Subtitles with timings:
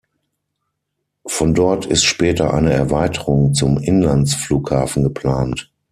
[1.27, 5.71] Von dort ist später eine Erweiterung zum Inlandsflughafen geplant.